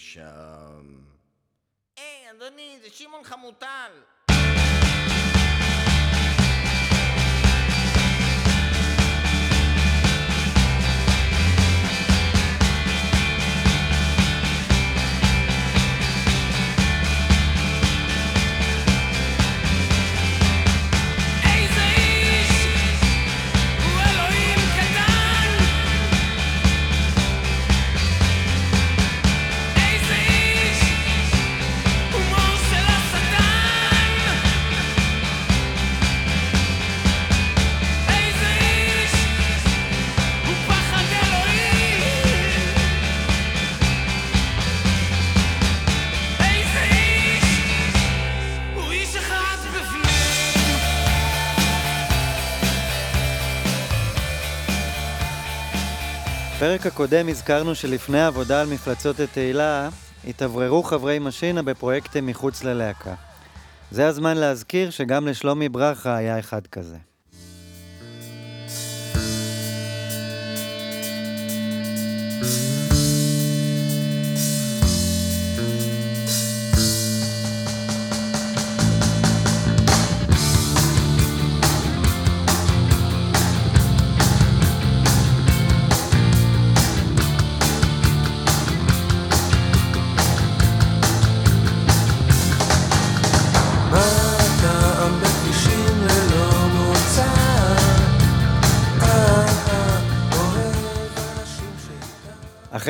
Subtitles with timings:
[0.00, 1.00] שם...
[1.96, 4.02] היי, אדוני, זה שמעון חמוטל.
[56.60, 59.88] בפרק הקודם הזכרנו שלפני העבודה על מפלצות התהילה,
[60.28, 63.14] התאווררו חברי משינה בפרויקטים מחוץ ללהקה.
[63.90, 66.96] זה הזמן להזכיר שגם לשלומי ברכה היה אחד כזה.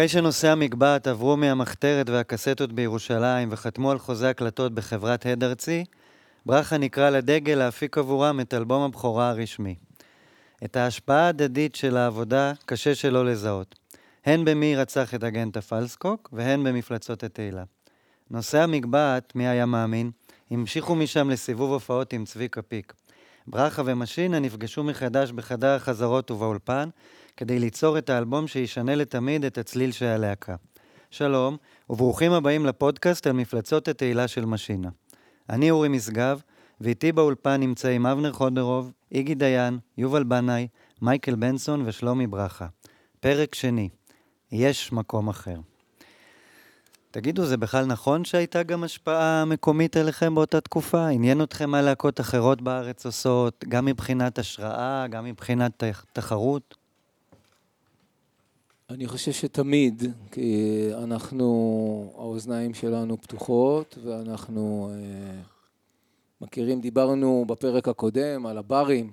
[0.00, 5.84] אחרי שנושאי המגבעת עברו מהמחתרת והקסטות בירושלים וחתמו על חוזה הקלטות בחברת הד ארצי,
[6.46, 9.74] ברכה נקרא לדגל להפיק עבורם את אלבום הבכורה הרשמי.
[10.64, 13.74] את ההשפעה ההדדית של העבודה קשה שלא לזהות,
[14.24, 17.64] הן במי רצח את הגנטה פלסקוק והן במפלצות התהילה.
[18.30, 20.10] נושאי המגבעת, מי היה מאמין,
[20.50, 22.92] המשיכו משם לסיבוב הופעות עם צביקה פיק.
[23.46, 26.88] ברכה ומשינה נפגשו מחדש בחדר החזרות ובאולפן,
[27.36, 30.54] כדי ליצור את האלבום שישנה לתמיד את הצליל של הלהקה.
[31.10, 31.56] שלום,
[31.90, 34.88] וברוכים הבאים לפודקאסט על מפלצות התהילה של משינה.
[35.50, 36.40] אני אורי משגב,
[36.80, 40.68] ואיתי באולפן נמצאים אבנר חודרוב, איגי דיין, יובל בנאי,
[41.02, 42.66] מייקל בנסון ושלומי ברכה.
[43.20, 43.88] פרק שני,
[44.52, 45.56] יש מקום אחר.
[47.10, 51.06] תגידו, זה בכלל נכון שהייתה גם השפעה מקומית עליכם באותה תקופה?
[51.08, 56.79] עניין אתכם מה להקות אחרות בארץ עושות, גם מבחינת השראה, גם מבחינת תח- תחרות?
[58.90, 65.40] אני חושב שתמיד, כי אנחנו, האוזניים שלנו פתוחות, ואנחנו אה,
[66.40, 69.12] מכירים, דיברנו בפרק הקודם על הברים,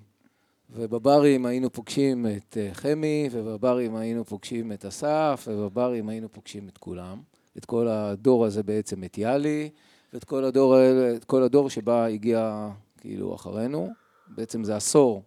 [0.70, 6.78] ובברים היינו פוגשים את אה, חמי, ובברים היינו פוגשים את אסף, ובברים היינו פוגשים את
[6.78, 7.22] כולם.
[7.58, 9.70] את כל הדור הזה בעצם, את יאלי,
[10.14, 10.76] ואת כל הדור,
[11.16, 12.70] את כל הדור שבה הגיע
[13.02, 13.90] כאילו אחרינו.
[14.28, 15.24] בעצם זה עשור,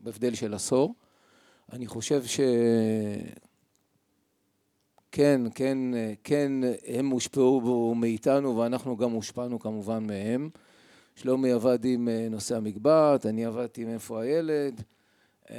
[0.00, 0.94] בהבדל של עשור.
[1.72, 2.40] אני חושב ש...
[5.12, 5.78] כן, כן,
[6.24, 6.52] כן,
[6.86, 10.50] הם הושפעו מאיתנו ואנחנו גם הושפענו כמובן מהם.
[11.16, 14.82] שלומי עבד עם אה, נושא המגבעת, אני עבדתי עם איפה הילד,
[15.50, 15.56] אה,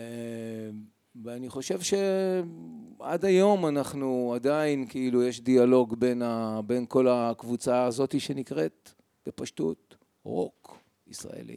[1.23, 8.19] ואני חושב שעד היום אנחנו עדיין, כאילו, יש דיאלוג בין, ה, בין כל הקבוצה הזאת
[8.19, 8.91] שנקראת,
[9.25, 10.77] בפשטות, רוק
[11.07, 11.55] ישראלי.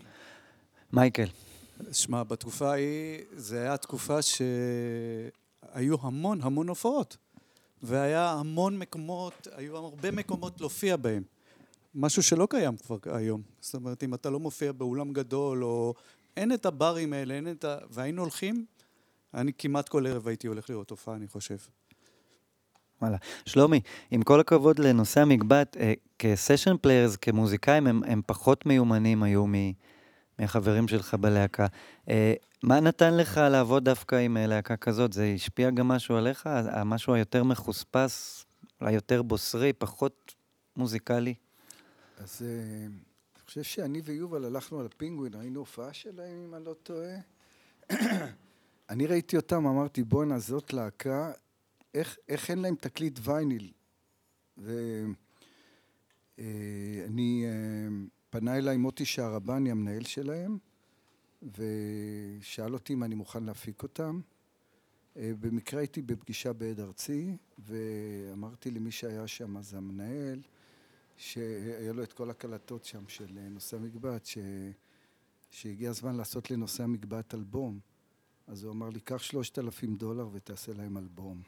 [0.92, 1.28] מייקל,
[1.92, 7.16] שמע, בתקופה ההיא, זו הייתה תקופה שהיו המון המון הופעות.
[7.86, 11.22] והיה המון מקומות, היו הרבה מקומות להופיע בהם.
[11.94, 13.42] משהו שלא קיים כבר היום.
[13.60, 15.94] זאת אומרת, אם אתה לא מופיע באולם גדול, או
[16.36, 17.76] אין את הברים האלה, אין את ה...
[17.90, 18.64] והיינו הולכים,
[19.34, 21.56] אני כמעט כל ערב הייתי הולך לראות הופעה, אני חושב.
[23.02, 23.16] וואלה.
[23.46, 23.80] שלומי,
[24.10, 29.46] עם כל הכבוד לנושא המגבעת, אה, כ session players, כמוזיקאים, הם, הם פחות מיומנים היו
[29.46, 29.54] מ,
[30.38, 31.66] מהחברים שלך בלהקה.
[32.08, 32.34] אה,
[32.66, 35.12] מה נתן לך לעבוד דווקא עם אה, להקה כזאת?
[35.12, 36.46] זה השפיע גם משהו עליך?
[36.46, 38.44] המשהו היותר מחוספס,
[38.80, 40.34] אולי יותר בוסרי, פחות
[40.76, 41.34] מוזיקלי?
[42.18, 46.74] אז אה, אני חושב שאני ויובל הלכנו על הפינגווין, ראינו הופעה שלהם, אם אני לא
[46.82, 47.16] טועה.
[48.90, 51.32] אני ראיתי אותם, אמרתי, בואנה, זאת להקה,
[51.94, 53.72] איך, איך אין להם תקליט וייניל?
[56.38, 57.46] ואני,
[58.30, 60.58] פנה אליי מוטי שערבני, המנהל שלהם,
[61.54, 64.20] ושאל אותי אם אני מוכן להפיק אותם.
[65.16, 70.40] אה, במקרה הייתי בפגישה בעד ארצי, ואמרתי למי שהיה שם, אז המנהל,
[71.16, 74.38] שהיה לו את כל הקלטות שם של אה, נושא המגבעת, ש...
[75.50, 77.78] שהגיע הזמן לעשות לנושא המגבעת אלבום.
[78.46, 81.42] אז הוא אמר לי, קח שלושת אלפים דולר ותעשה להם אלבום.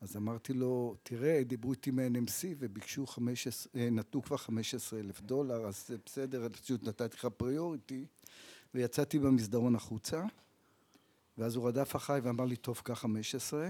[0.00, 5.66] אז אמרתי לו, תראה, דיברו איתי מ-NMC וביקשו 15, אה, נתנו כבר 15 אלף דולר,
[5.66, 8.06] אז בסדר, פשוט נתתי לך פריוריטי.
[8.74, 10.24] ויצאתי במסדרון החוצה,
[11.38, 13.68] ואז הוא רדף אחריי ואמר לי, טוב, קח 15.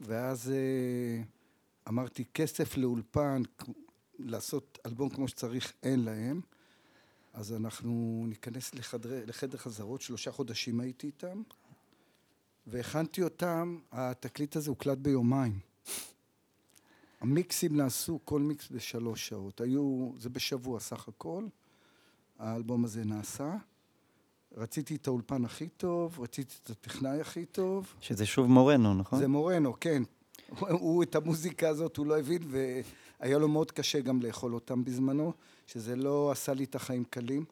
[0.00, 1.22] ואז אה,
[1.88, 3.42] אמרתי, כסף לאולפן,
[4.18, 6.40] לעשות אלבום כמו שצריך, אין להם.
[7.32, 11.42] אז אנחנו ניכנס לחדר, לחדר חזרות, שלושה חודשים הייתי איתם,
[12.66, 15.58] והכנתי אותם, התקליט הזה הוקלט ביומיים.
[17.20, 19.60] המיקסים נעשו, כל מיקס בשלוש שעות.
[19.60, 21.46] היו, זה בשבוע סך הכל,
[22.38, 23.56] האלבום הזה נעשה.
[24.56, 27.94] רציתי את האולפן הכי טוב, רציתי את הטכנאי הכי טוב.
[28.00, 29.18] שזה שוב מורנו, נכון?
[29.18, 30.02] זה מורנו, כן.
[30.48, 34.84] הוא, הוא את המוזיקה הזאת הוא לא הבין, והיה לו מאוד קשה גם לאכול אותם
[34.84, 35.32] בזמנו,
[35.66, 37.44] שזה לא עשה לי את החיים קלים,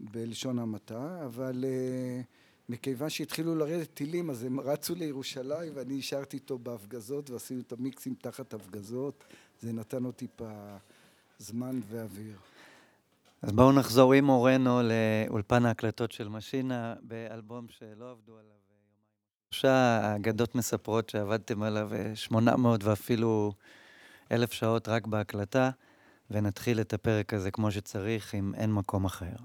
[0.00, 2.24] בלשון המעטה, אבל uh,
[2.68, 8.14] מכיוון שהתחילו לרדת טילים, אז הם רצו לירושלים, ואני נשארתי איתו בהפגזות, ועשינו את המיקסים
[8.14, 9.24] תחת הפגזות.
[9.60, 10.76] זה נתן עוד טיפה
[11.38, 12.36] זמן ואוויר.
[13.42, 18.52] אז בואו נחזור עם מורנו לאולפן ההקלטות של משינה, באלבום שלא עבדו עליו.
[19.50, 23.52] שלושה האגדות מספרות שעבדתם עליו 800 ואפילו
[24.32, 25.70] אלף שעות רק בהקלטה,
[26.30, 29.36] ונתחיל את הפרק הזה כמו שצריך, עם אין מקום אחר.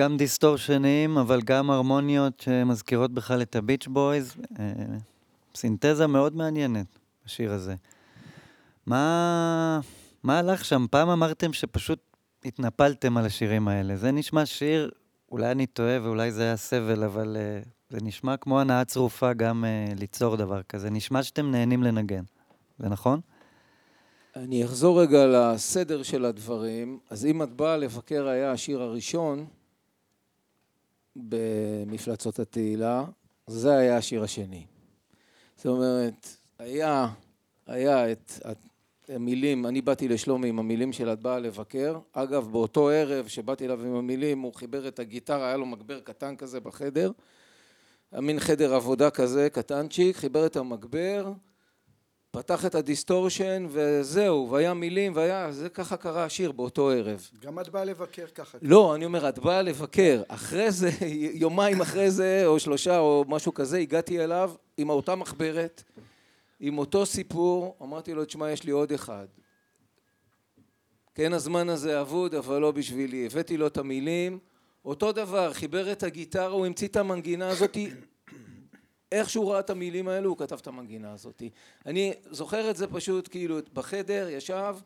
[0.00, 4.34] גם דיסטורשנים, אבל גם הרמוניות שמזכירות בכלל את הביץ' בויז.
[4.58, 4.64] אה,
[5.54, 6.86] סינתזה מאוד מעניינת,
[7.26, 7.74] השיר הזה.
[8.86, 9.80] מה,
[10.22, 10.86] מה הלך שם?
[10.90, 11.98] פעם אמרתם שפשוט
[12.44, 13.96] התנפלתם על השירים האלה.
[13.96, 14.90] זה נשמע שיר,
[15.32, 17.60] אולי אני טועה ואולי זה היה סבל, אבל אה,
[17.90, 20.90] זה נשמע כמו הנאה צרופה גם אה, ליצור דבר כזה.
[20.90, 22.22] נשמע שאתם נהנים לנגן.
[22.78, 23.20] זה נכון?
[24.36, 26.98] אני אחזור רגע לסדר של הדברים.
[27.10, 29.46] אז אם את באה לבקר היה השיר הראשון
[31.28, 33.04] במפלצות התהילה,
[33.46, 34.66] זה היה השיר השני.
[35.56, 37.08] זאת אומרת, היה,
[37.66, 38.32] היה את
[39.08, 41.98] המילים, אני באתי לשלומי עם המילים של את באה לבקר.
[42.12, 46.36] אגב, באותו ערב שבאתי אליו עם המילים, הוא חיבר את הגיטרה, היה לו מגבר קטן
[46.36, 47.10] כזה בחדר.
[48.12, 51.32] מין חדר עבודה כזה, קטנצ'יק, חיבר את המגבר.
[52.30, 57.28] פתח את הדיסטורשן וזהו, והיה מילים והיה, זה ככה קרה השיר באותו ערב.
[57.42, 58.58] גם את באה לבקר ככה.
[58.62, 60.22] לא, אני אומר, את באה לבקר.
[60.28, 60.90] אחרי זה,
[61.44, 65.82] יומיים אחרי זה, או שלושה, או משהו כזה, הגעתי אליו עם אותה מחברת,
[66.60, 69.26] עם אותו סיפור, אמרתי לו, תשמע, יש לי עוד אחד.
[71.14, 73.26] כן, הזמן הזה אבוד, אבל לא בשבילי.
[73.26, 74.38] הבאתי לו את המילים,
[74.84, 77.90] אותו דבר, חיבר את הגיטרה, הוא המציא את המנגינה הזאתי.
[79.12, 81.50] איך שהוא ראה את המילים האלו, הוא כתב את המנגינה הזאתי.
[81.86, 84.76] אני זוכר את זה פשוט, כאילו, בחדר, ישב,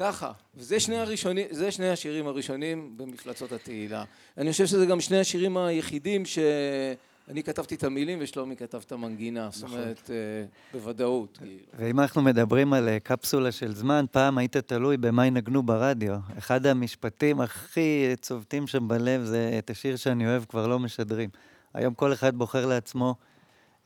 [0.00, 0.32] ככה.
[0.54, 4.04] וזה שני הראשונים, זה שני השירים הראשונים במפלצות התהילה.
[4.38, 9.48] אני חושב שזה גם שני השירים היחידים שאני כתבתי את המילים ושלומי כתב את המנגינה.
[9.52, 11.38] זאת אומרת, אה, בוודאות.
[11.38, 11.64] כאילו.
[11.78, 16.16] ואם אנחנו מדברים על אה, קפסולה של זמן, פעם היית תלוי במה ינגנו ברדיו.
[16.38, 21.30] אחד המשפטים הכי צובטים שם בלב זה את השיר שאני אוהב כבר לא משדרים.
[21.74, 23.14] היום כל אחד בוחר לעצמו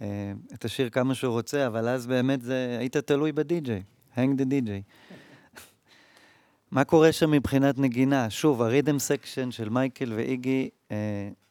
[0.00, 3.82] אה, את השיר כמה שהוא רוצה, אבל אז באמת זה, היית תלוי בדי-ג'יי,
[4.14, 4.82] Hang the DJ.
[6.70, 8.30] מה קורה שם מבחינת נגינה?
[8.30, 10.96] שוב, ה rhythm section של מייקל ואיגי אה,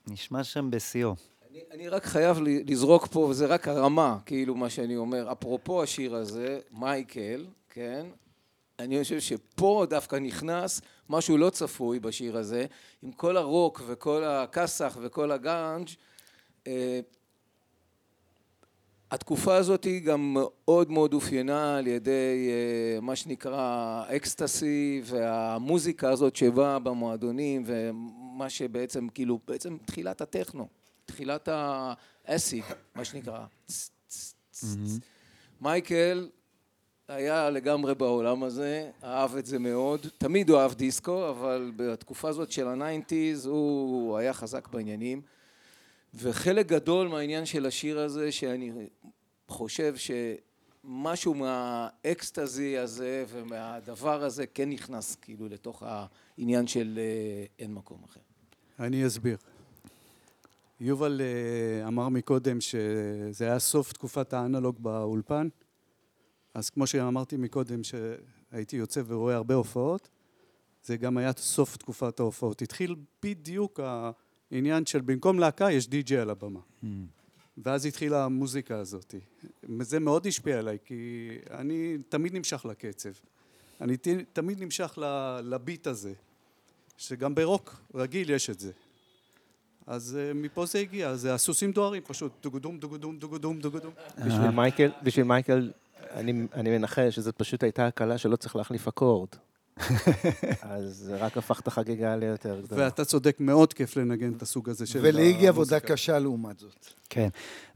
[0.07, 1.15] נשמע שם בשיאו.
[1.51, 5.31] אני, אני רק חייב לזרוק פה, וזה רק הרמה, כאילו מה שאני אומר.
[5.31, 8.05] אפרופו השיר הזה, מייקל, כן?
[8.79, 12.65] אני חושב שפה דווקא נכנס משהו לא צפוי בשיר הזה,
[13.01, 15.88] עם כל הרוק וכל הכסח וכל הגראנג'.
[16.67, 17.00] אה,
[19.12, 26.36] התקופה הזאת היא גם מאוד מאוד אופיינה על ידי אה, מה שנקרא אקסטסי והמוזיקה הזאת
[26.36, 30.67] שבאה במועדונים ומה שבעצם כאילו בעצם תחילת הטכנו,
[31.05, 32.63] תחילת האסיד
[32.96, 33.46] מה שנקרא.
[35.62, 36.29] מייקל
[37.08, 42.51] היה לגמרי בעולם הזה, אהב את זה מאוד, תמיד הוא אהב דיסקו אבל בתקופה הזאת
[42.51, 45.22] של ה nineties הוא היה חזק בעניינים
[46.13, 48.72] וחלק גדול מהעניין של השיר הזה שאני
[49.48, 58.01] חושב שמשהו מהאקסטזי הזה ומהדבר הזה כן נכנס כאילו לתוך העניין של אה, אין מקום
[58.05, 58.20] אחר.
[58.79, 59.38] אני אסביר.
[60.79, 65.48] יובל אה, אמר מקודם שזה היה סוף תקופת האנלוג באולפן,
[66.53, 70.10] אז כמו שאמרתי מקודם שהייתי יוצא ורואה הרבה הופעות,
[70.84, 72.62] זה גם היה סוף תקופת ההופעות.
[72.62, 73.79] התחיל בדיוק
[74.53, 76.60] העניין של במקום להקה יש די.ג'יי על הבמה.
[77.57, 79.15] ואז התחילה המוזיקה הזאת.
[79.81, 83.10] זה מאוד השפיע עליי, כי אני תמיד נמשך לקצב.
[83.81, 86.13] אני ת- תמיד נמשך ל- לביט הזה,
[86.98, 88.72] שגם ברוק רגיל יש את זה.
[89.88, 93.93] אז אה, מפה זה הגיע, זה הסוסים דוהרים פשוט, דוגדום, דוגדום, דוגדום, דוגדום.
[94.27, 95.72] בשביל מייקל, בשביל מייקל,
[96.12, 99.29] אני, אני מנחש שזאת פשוט הייתה הקלה שלא צריך להחליף אקורד.
[100.62, 102.84] אז זה רק הפך את החגיגה ליותר גדולה.
[102.84, 105.94] ואתה צודק, מאוד כיף לנגן את הסוג הזה של ולאיגי עבודה המוזיקה.
[105.94, 106.86] קשה לעומת זאת.
[107.10, 107.27] כן,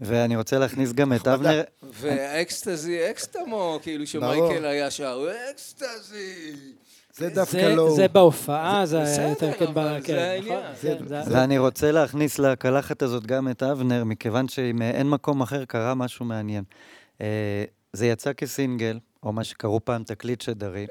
[0.02, 1.62] ואני רוצה להכניס גם את אבנר,
[1.94, 4.08] והאקסטזי אקסטמו, כאילו.
[4.08, 6.56] שמייקל היה שר, אקסטזי!
[7.18, 7.94] זה דווקא זה- לא.
[7.96, 9.60] זה בהופעה, זה היה יותר כן,
[10.06, 10.40] כן.
[10.48, 10.98] נכון, כן,
[11.32, 15.96] ואני רוצה להכניס לקלחת הזאת גם את אבנר, מכיוון שאם אה, אין מקום אחר קרה
[15.96, 16.64] משהו מעניין.
[17.22, 17.64] אה,
[17.94, 20.88] זה יצא כסינגל, או מה שקראו פעם תקליט שדרי.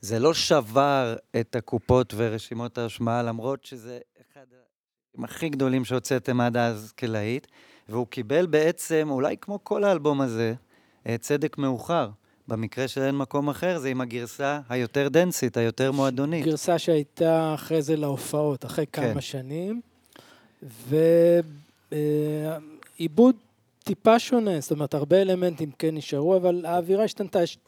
[0.00, 4.44] זה לא שבר את הקופות ורשימות ההשמעה, למרות שזה אחד
[5.24, 7.46] הכי גדולים שהוצאתם עד אז כלהיט,
[7.88, 10.54] והוא קיבל בעצם, אולי כמו כל האלבום הזה,
[11.06, 12.10] אה, צדק מאוחר.
[12.48, 16.44] במקרה של אין מקום אחר, זה עם הגרסה היותר דנסית, היותר מועדונית.
[16.44, 19.12] גרסה שהייתה אחרי זה להופעות, אחרי כן.
[19.12, 19.80] כמה שנים,
[21.92, 23.36] ועיבוד
[23.84, 27.58] טיפה שונה, זאת אומרת, הרבה אלמנטים כן נשארו, אבל האווירה השתנתה, יש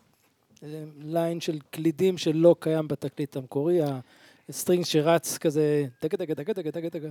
[1.03, 3.79] line של קלידים שלא קיים בתקליט המקורי,
[4.49, 7.09] ה string שרץ כזה, דגה דגה דגה דגה דגה דגה,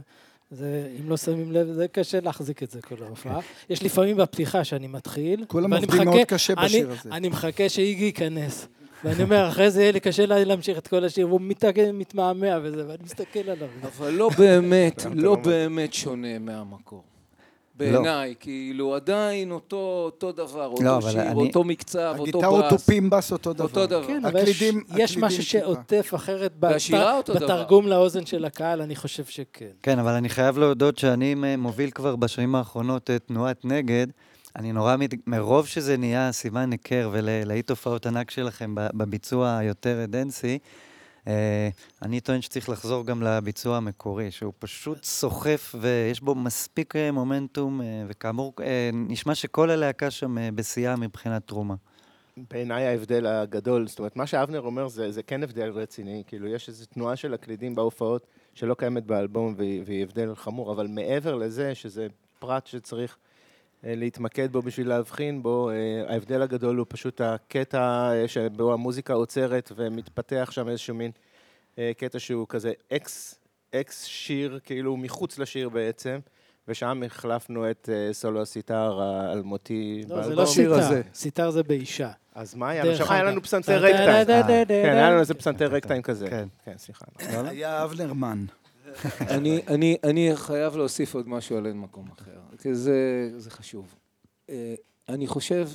[0.52, 3.40] זה, אם לא שמים לב, זה קשה להחזיק את זה כל ההופעה.
[3.70, 7.10] יש לפעמים בפתיחה שאני מתחיל, כולם ואני עובדים מחכה- מאוד קשה אני- בשיר הזה.
[7.12, 8.68] אני מחכה שאיגי ייכנס.
[9.04, 11.42] ואני אומר, אחרי זה יהיה לי קשה לה- להמשיך את כל השיר, והוא
[11.94, 13.68] מתמהמה וזה, ואני מסתכל עליו.
[13.84, 15.36] אבל לא באמת, לא.
[15.36, 17.04] באמת שונה מהמקור.
[17.80, 22.66] בעיניי, כאילו עדיין אותו, אותו דבר, אותו לא, אבל שיר, אני- אותו מקצב, אותו הגיטרות
[22.72, 22.86] ברס.
[22.86, 23.64] פימבס אותו דבר.
[23.64, 24.08] אותו דבר.
[24.08, 25.44] כן, אבל יש, הקלידים- יש הקלידים משהו.
[25.44, 27.46] שעוטף אחרת בת- והשירה אותו דבר.
[27.46, 29.66] בתרגום לאוזן של הקהל, אני חושב שכן.
[29.84, 34.08] כן, אבל אני חייב להודות שאני מוביל כבר בשנים האחרונות את תנועת נגד.
[34.56, 35.14] אני נורא, מת...
[35.28, 40.58] מרוב שזה נהיה סימן היכר ולהיט הופעות ענק שלכם בביצוע היותר dancey, אה,
[42.02, 47.82] אני טוען שצריך לחזור גם לביצוע המקורי, שהוא פשוט סוחף ויש בו מספיק אה, מומנטום,
[47.82, 51.76] אה, וכאמור, אה, נשמע שכל הלהקה שם אה, בשיאה מבחינת תרומה.
[52.50, 56.70] בעיניי ההבדל הגדול, זאת אומרת, מה שאבנר אומר זה, זה כן הבדל רציני, כאילו יש
[56.70, 61.76] איזו תנועה של הקלידים בהופעות שלא קיימת באלבום והיא, והיא הבדל חמור, אבל מעבר לזה,
[61.76, 62.08] שזה
[62.40, 63.29] פרט שצריך אה,
[63.84, 69.72] להתמקד בו בשביל להבחין בו, אה, ההבדל הגדול הוא פשוט הקטע אה, שבו המוזיקה עוצרת
[69.76, 71.12] ומתפתח שם איזשהו מין
[71.78, 73.40] אה, קטע שהוא כזה אקס,
[73.76, 76.20] אקס שיר, כאילו מחוץ לשיר בעצם.
[76.70, 80.36] ושם החלפנו את אה, סולו הסיטאר האלמותי לא, זה.
[80.36, 81.02] לא סיטאר, הזה.
[81.14, 82.12] סיטאר זה באישה.
[82.36, 82.96] אז מה היה?
[82.96, 83.24] שם היה.
[83.24, 84.66] לנו פסנתר ragtime.
[84.68, 86.30] כן, היה לנו איזה פסנתר ragtime כזה.
[86.30, 86.48] כן.
[86.66, 87.06] כן, סליחה.
[87.20, 88.46] היה אבנרמן.
[89.36, 93.96] אני, אני, אני חייב להוסיף עוד משהו על אין מקום אחר, כי זה, זה חשוב.
[94.50, 94.76] אה,
[95.10, 95.68] אני חושב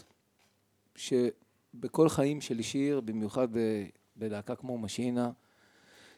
[0.96, 5.30] שבכל חיים של שיר, במיוחד ב- בלהקה כמו משינה,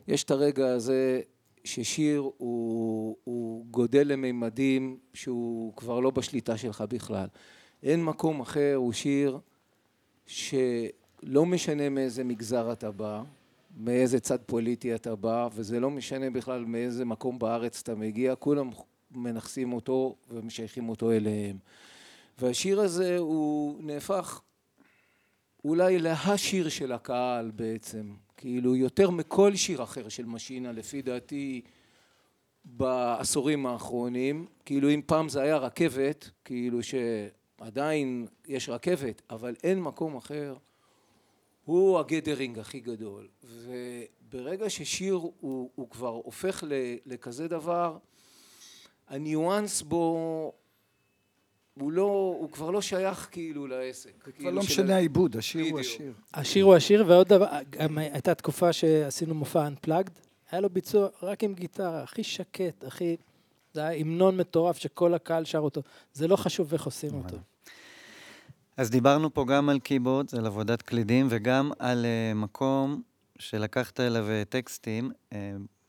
[0.09, 1.21] יש את הרגע הזה
[1.65, 7.27] ששיר הוא, הוא גודל לממדים שהוא כבר לא בשליטה שלך בכלל.
[7.83, 9.39] אין מקום אחר, הוא שיר
[10.27, 13.23] שלא משנה מאיזה מגזר אתה בא,
[13.77, 18.71] מאיזה צד פוליטי אתה בא, וזה לא משנה בכלל מאיזה מקום בארץ אתה מגיע, כולם
[19.11, 21.59] מנכסים אותו ומשייכים אותו אליהם.
[22.39, 24.41] והשיר הזה הוא נהפך
[25.65, 31.63] אולי להשיר של הקהל בעצם, כאילו יותר מכל שיר אחר של משינה, לפי דעתי,
[32.65, 34.47] בעשורים האחרונים.
[34.65, 40.55] כאילו אם פעם זה היה רכבת, כאילו שעדיין יש רכבת, אבל אין מקום אחר,
[41.67, 43.29] הוא הגדרינג הכי גדול.
[43.45, 46.73] וברגע ששיר הוא, הוא כבר הופך ל,
[47.07, 47.97] לכזה דבר,
[49.09, 50.53] הניואנס בו
[51.75, 54.11] הוא לא, הוא כבר לא שייך כאילו לעסק.
[54.23, 55.81] כבר כאילו לא של משנה ה- העיבוד, השיר הוא בדיוק.
[55.81, 56.13] השיר.
[56.35, 60.11] השיר הוא השיר, ועוד דבר, גם הייתה תקופה שעשינו מופע Unplugged,
[60.51, 63.17] היה לו ביצוע רק עם גיטרה, הכי שקט, הכי...
[63.73, 65.83] זה היה המנון מטורף שכל הקהל שר אותו.
[66.13, 67.37] זה לא חשוב איך עושים אותו.
[68.77, 73.03] אז דיברנו פה גם על קיבוץ, על עבודת קלידים, וגם על uh, מקום
[73.39, 75.35] שלקחת אליו אה, טקסטים, uh,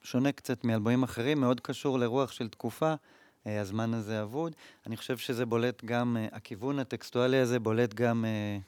[0.02, 4.56] שונה קצת מאלבומים אחרים, מאוד קשור לרוח של תקופה, uh, הזמן הזה אבוד.
[4.88, 8.64] אני חושב שזה בולט גם, uh, הכיוון הטקסטואלי הזה בולט גם uh,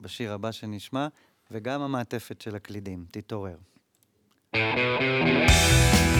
[0.00, 1.08] בשיר הבא שנשמע,
[1.50, 3.56] וגם המעטפת של הקלידים, תתעורר.
[4.50, 6.13] תתעורר,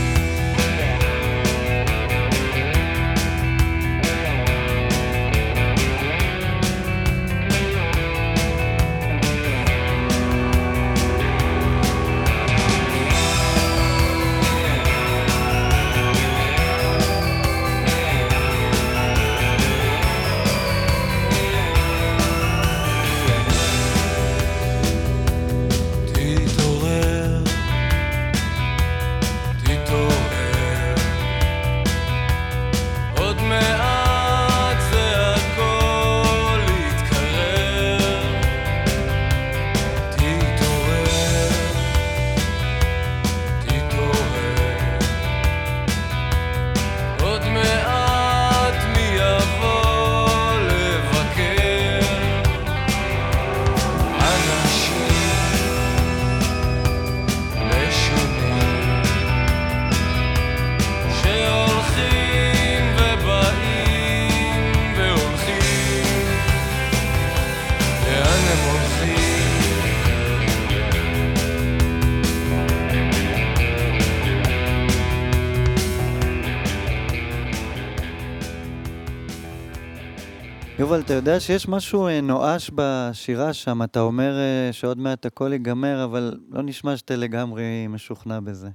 [80.94, 85.52] יובל, אתה יודע שיש משהו אה, נואש בשירה שם, אתה אומר אה, שעוד מעט הכל
[85.52, 88.68] ייגמר, אבל לא נשמע שאתה לגמרי משוכנע בזה.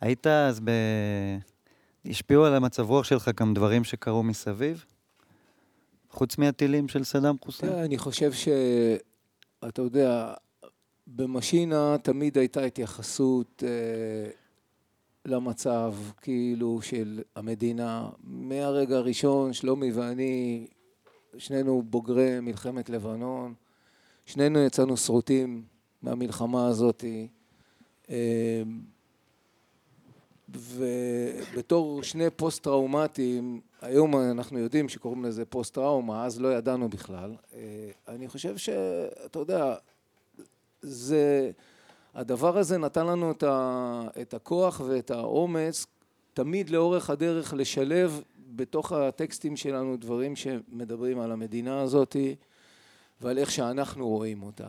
[0.00, 0.70] היית אז ב...
[2.06, 4.84] השפיעו על המצב רוח שלך גם דברים שקרו מסביב?
[6.10, 7.72] חוץ מהטילים של סדאם חוסיין?
[7.72, 8.48] אני חושב ש...
[9.68, 10.34] אתה יודע,
[11.06, 14.30] במשינה תמיד הייתה התייחסות אה,
[15.26, 18.08] למצב, כאילו, של המדינה.
[18.24, 20.66] מהרגע הראשון, שלומי ואני,
[21.38, 23.54] שנינו בוגרי מלחמת לבנון,
[24.26, 25.64] שנינו יצאנו שרוטים
[26.02, 27.04] מהמלחמה הזאת.
[28.10, 28.62] אה,
[30.48, 37.34] ובתור שני פוסט-טראומטיים, היום אנחנו יודעים שקוראים לזה פוסט-טראומה, אז לא ידענו בכלל.
[37.54, 39.74] אה, אני חושב שאתה יודע,
[40.82, 41.50] זה,
[42.14, 45.86] הדבר הזה נתן לנו את, ה, את הכוח ואת האומץ
[46.34, 48.22] תמיד לאורך הדרך לשלב
[48.56, 52.16] בתוך הטקסטים שלנו דברים שמדברים על המדינה הזאת
[53.20, 54.68] ועל איך שאנחנו רואים אותה.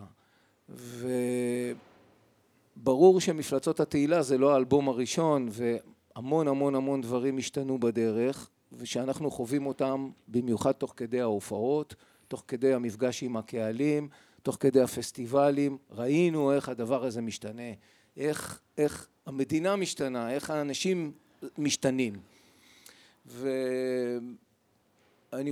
[2.77, 9.65] וברור שמפלצות התהילה זה לא האלבום הראשון והמון המון המון דברים השתנו בדרך ושאנחנו חווים
[9.65, 11.95] אותם במיוחד תוך כדי ההופעות,
[12.27, 14.09] תוך כדי המפגש עם הקהלים,
[14.43, 17.71] תוך כדי הפסטיבלים, ראינו איך הדבר הזה משתנה,
[18.17, 21.11] איך, איך המדינה משתנה, איך האנשים
[21.57, 22.13] משתנים.
[23.25, 23.53] ואני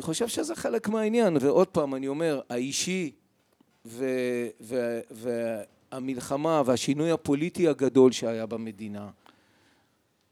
[0.02, 3.12] חושב שזה חלק מהעניין, ועוד פעם אני אומר, האישי
[3.86, 4.06] ו...
[4.62, 5.00] ו...
[5.12, 9.10] והמלחמה והשינוי הפוליטי הגדול שהיה במדינה,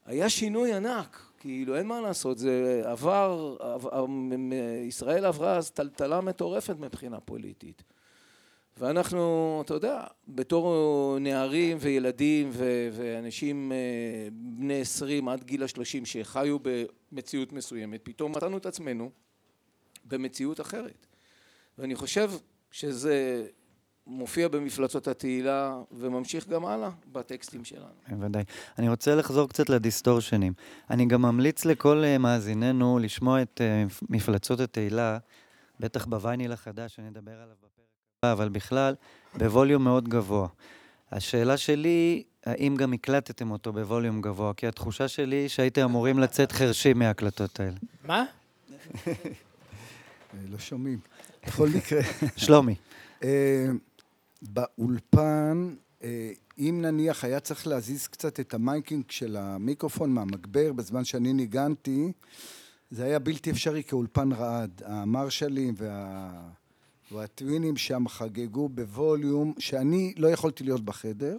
[0.06, 3.58] היה שינוי ענק, כאילו אין מה לעשות, זה עבר,
[4.88, 7.84] ישראל עברה אז טלטלה מטורפת מבחינה פוליטית.
[8.78, 13.72] ואנחנו, אתה יודע, בתור נערים וילדים ו- ואנשים
[14.32, 16.58] בני עשרים עד גיל השלושים שחיו
[17.12, 19.12] במציאות מסוימת, פתאום מצאנו את עצמנו
[20.06, 21.08] במציאות אחרת.
[21.78, 22.32] ואני חושב
[22.72, 23.48] שזה
[24.08, 27.94] מופיע במפלצות התהילה וממשיך גם הלאה בטקסטים שלנו.
[28.10, 28.44] בוודאי.
[28.80, 30.54] אני רוצה לחזור קצת לדיסטורשנים.
[30.90, 35.18] אני גם ממליץ לכל אה, מאזיננו לשמוע את אה, מפלצות התהילה,
[35.80, 37.56] בטח בווייניל החדש, שאני אדבר עליו
[38.26, 38.96] אבל בכלל,
[39.38, 40.48] בווליום מאוד גבוה.
[41.12, 44.54] השאלה שלי, האם גם הקלטתם אותו בווליום גבוה?
[44.54, 47.78] כי התחושה שלי היא שהייתם אמורים לצאת חרשים מההקלטות האלה.
[48.04, 48.24] מה?
[50.52, 51.00] לא שומעים.
[51.48, 52.02] בכל מקרה,
[52.38, 52.76] שלומי.
[53.24, 53.68] אה,
[54.42, 61.04] באולפן אה, אם נניח היה צריך להזיז קצת את ה miking של המיקרופון מהמגבר בזמן
[61.04, 62.12] שאני ניגנתי,
[62.92, 64.82] זה היה בלתי אפשרי כי האולפן רעד.
[64.86, 66.61] המרשלים וה...
[67.12, 71.38] והטווינים שם חגגו בווליום שאני לא יכולתי להיות בחדר,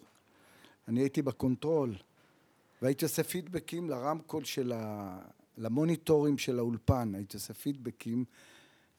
[0.88, 1.94] אני הייתי ב control,
[2.82, 5.18] והייתי עושה פידבקים לרמקול של ה...
[5.58, 8.24] למוניטורים של האולפן, הייתי עושה פידבקים.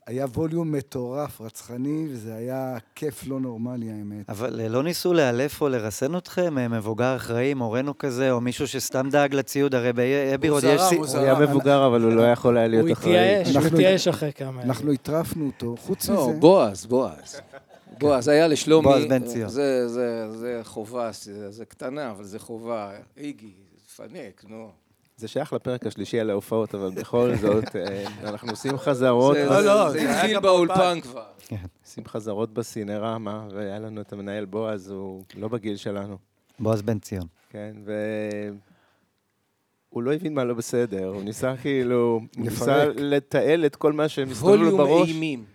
[0.08, 4.30] היה ווליום מטורף, רצחני, וזה היה כיף לא נורמלי, האמת.
[4.30, 6.58] אבל אה, לא ניסו לאלף או לרסן אתכם?
[6.58, 9.76] אה, מבוגר אחראי, מורנו כזה, או מישהו שסתם דאג לציוד?
[9.76, 10.70] הרי באבי רוד יש...
[10.82, 13.18] זרם, סי- הוא הוא היה מבוגר, אבל הוא לא יכול היה להיות הוא אחראי.
[13.20, 14.62] התייאש, הוא אנחנו- התייאש אחרי כמה.
[14.62, 15.76] אנחנו הטרפנו אותו.
[15.80, 16.40] חוץ לא, מזה...
[16.40, 17.42] בועז, בועז.
[18.00, 18.84] בועז, היה לשלומי...
[18.88, 19.50] בועז בן ציון.
[19.50, 22.92] זה, זה, זה חובה, זה, זה קטנה, אבל זה חובה.
[23.18, 23.52] איגי,
[23.96, 24.70] פנק, נו.
[25.18, 29.36] זה שייך לפרק השלישי על ההופעות, אבל בכל זאת, אה, אנחנו עושים חזרות.
[29.36, 31.02] זה, לא, זה, לא, זה התחיל גם באולפן.
[31.02, 31.26] כבר.
[31.86, 36.18] עושים חזרות בסינרמה, והיה לנו את המנהל בועז, הוא לא בגיל שלנו,
[36.60, 37.28] בועז בן ציון.
[37.50, 37.76] כן?
[37.86, 37.94] ו...
[39.90, 42.86] הוא לא הבין מה לא בסדר, הוא ניסה כאילו, הוא ניסה.
[42.86, 45.46] לתעל את כל מה שמסתובב לו ווליום בראש, אימים.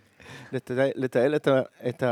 [0.53, 2.03] לתעל- לתעל את ה- את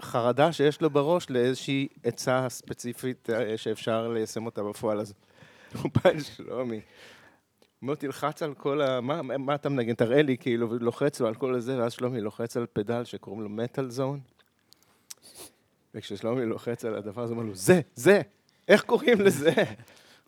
[0.00, 5.00] החרדה שיש לו בראש לאיזושהי עצה ספציפית אה, שאפשר ליישם אותה בפועל.
[5.00, 5.14] אז
[6.06, 6.80] אל שלומי.
[7.82, 9.00] אומר, תלחץ על כל ה...
[9.00, 9.94] מה, מה אתה מנגן?
[9.94, 13.48] תראה לי, כאילו, ולוחץ לו על כל הזה, ואז שלומי לוחץ על פדל שקוראים לו
[13.48, 14.20] מטאל זון.
[15.94, 18.20] וכששלומי לוחץ על הדבר הזה, הוא אומר לו, זה, זה,
[18.68, 19.52] איך קוראים לזה?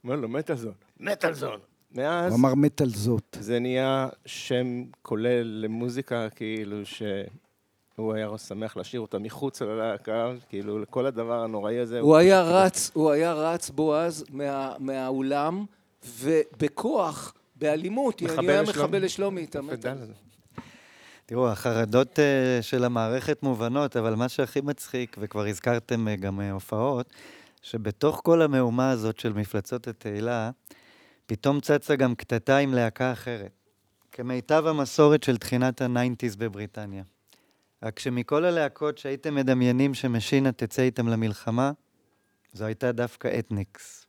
[0.05, 0.74] אומר לו, מטאל זון.
[1.01, 1.61] מטאל זון.
[1.94, 3.37] מאז הוא אמר מת על זאת.
[3.40, 6.77] זה נהיה שם כולל למוזיקה, כאילו,
[7.99, 12.01] שהוא היה שמח להשאיר אותה מחוץ ללהקה, כאילו, לכל הדבר הנוראי הזה.
[12.01, 15.65] הוא היה רץ, הוא היה רץ, בועז, מה, מהאולם,
[16.21, 18.63] ובכוח, באלימות, מחבל הוא היה.
[18.63, 19.77] מחבל לשלומי את המטר.
[19.77, 20.13] פדל הזה.
[21.27, 26.51] תראו, החרדות אה, של המערכת מובנות, אבל מה שהכי מצחיק, וכבר הזכרתם אה, גם אה,
[26.51, 27.13] הופעות,
[27.63, 30.51] שבתוך כל המהומה הזאת של מפלצות התהילה,
[31.27, 33.53] פתאום צצה גם קטטה עם להקה אחרת.
[34.13, 37.03] כמיטב המסורת של סצנת הניינטיז בבריטניה.
[37.83, 41.73] רק שמכל הלהקות שהייתם מדמיינים שמשינה תצא איתם למלחמה,
[42.53, 44.08] זו הייתה דווקא אתניקס.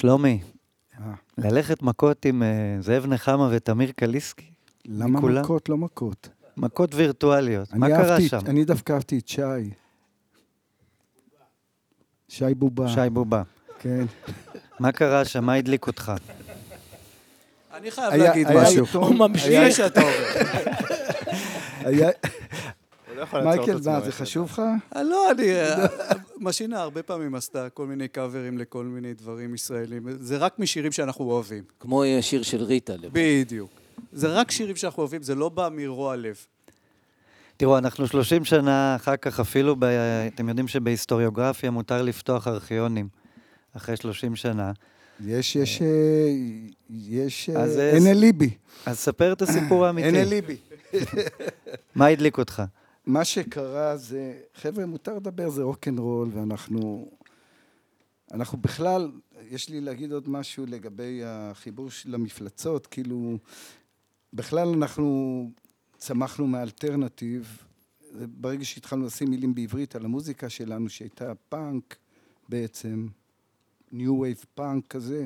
[0.00, 0.40] שלומי,
[1.00, 1.04] אה,
[1.38, 2.48] ללכת מכות עם אה,
[2.80, 4.50] זאב נחמה ותמיר קליסקי?
[4.84, 5.42] למה מכולם?
[5.42, 5.68] מכות?
[5.68, 6.28] לא מכות.
[6.56, 7.74] מכות וירטואליות.
[7.74, 8.38] מה אני קרה אהבתי- שם?
[8.46, 9.42] אני דווקא אהבתי את שי.
[12.28, 12.88] שי בובה.
[12.88, 13.42] שי בובה.
[13.78, 14.04] כן.
[14.80, 15.44] מה קרה שם?
[15.44, 16.12] מה הדליק אותך?
[17.74, 18.86] אני חייב היה- להגיד היה משהו.
[18.92, 19.76] הוא ממשיך.
[19.76, 20.40] שאתה עובר.
[23.20, 23.92] לא יכול לעצור את מייקל, עצמו.
[23.92, 24.62] מה, זה חשוב לך?
[24.96, 25.54] אה, לא, אני...
[25.54, 25.86] אה,
[26.40, 30.06] משינה הרבה פעמים עשתה כל מיני קאברים לכל מיני דברים ישראלים.
[30.20, 31.64] זה רק משירים שאנחנו אוהבים.
[31.80, 32.94] כמו שיר של ריטה.
[33.12, 33.70] בדיוק.
[34.12, 36.36] זה רק שירים שאנחנו אוהבים, זה לא בא מרוע לב.
[37.56, 39.84] תראו, אנחנו 30 שנה אחר כך, אפילו, ב...
[40.34, 43.08] אתם יודעים שבהיסטוריוגרפיה מותר לפתוח ארכיונים
[43.76, 44.72] אחרי 30 שנה.
[45.26, 45.86] יש, יש, אה,
[46.90, 48.50] יש, אה, אה, אין אליבי.
[48.86, 50.20] אז ספר את הסיפור אין האמיתי.
[50.20, 50.56] אליבי.
[51.94, 52.62] מה הדליק אותך?
[53.06, 57.10] מה שקרה זה, חבר'ה, מותר לדבר, זה רוקנרול, ואנחנו...
[58.32, 59.10] אנחנו בכלל,
[59.50, 63.38] יש לי להגיד עוד משהו לגבי החיבור של המפלצות, כאילו,
[64.32, 65.50] בכלל אנחנו
[65.96, 67.62] צמחנו מ alternative.
[68.12, 71.96] ברגע שהתחלנו לשים מילים בעברית על המוזיקה שלנו, שהייתה פאנק
[72.48, 73.06] בעצם,
[73.92, 75.24] new wave פאנק כזה,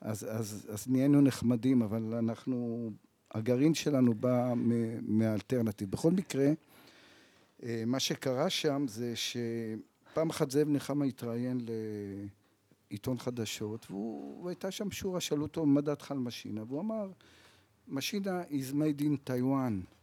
[0.00, 2.90] אז, אז, אז נהיינו נחמדים, אבל אנחנו,
[3.30, 4.54] הגרעין שלנו בא
[5.02, 5.90] מהאלטרנטיב.
[5.90, 6.52] בכל מקרה,
[7.62, 11.60] מה שקרה שם זה שפעם אחת זאב נחמה התראיין
[12.90, 16.62] לעיתון חדשות, והוא, הייתה שם שורה, שאלו אותו, מה דעתך על משינה?
[16.68, 17.10] והוא אמר,
[17.88, 19.96] משינה is made in Taiwan.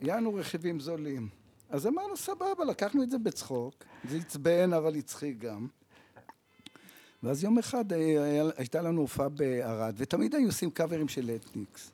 [0.00, 1.28] יענו רכיבים זולים.
[1.70, 5.66] אז אמרנו, סבבה, לקחנו את זה בצחוק, זה עצבן, אבל הצחיק גם.
[7.22, 11.90] ואז יום אחד אה, הייתה לנו הופעה בערד, ותמיד היו עושים קאברים של אתניקס,